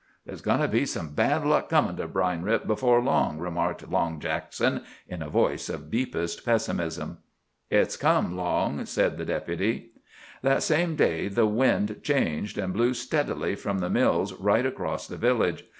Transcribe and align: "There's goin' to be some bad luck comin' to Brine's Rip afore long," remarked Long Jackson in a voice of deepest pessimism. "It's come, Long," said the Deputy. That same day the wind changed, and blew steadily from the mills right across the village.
"There's 0.25 0.41
goin' 0.41 0.61
to 0.61 0.67
be 0.67 0.87
some 0.87 1.13
bad 1.13 1.45
luck 1.45 1.69
comin' 1.69 1.97
to 1.97 2.07
Brine's 2.07 2.43
Rip 2.43 2.67
afore 2.67 3.03
long," 3.03 3.37
remarked 3.37 3.87
Long 3.87 4.19
Jackson 4.19 4.81
in 5.07 5.21
a 5.21 5.29
voice 5.29 5.69
of 5.69 5.91
deepest 5.91 6.43
pessimism. 6.43 7.19
"It's 7.69 7.97
come, 7.97 8.35
Long," 8.35 8.83
said 8.87 9.19
the 9.19 9.25
Deputy. 9.25 9.91
That 10.41 10.63
same 10.63 10.95
day 10.95 11.27
the 11.27 11.45
wind 11.45 11.99
changed, 12.01 12.57
and 12.57 12.73
blew 12.73 12.95
steadily 12.95 13.53
from 13.55 13.77
the 13.77 13.91
mills 13.91 14.33
right 14.33 14.65
across 14.65 15.05
the 15.07 15.17
village. 15.17 15.65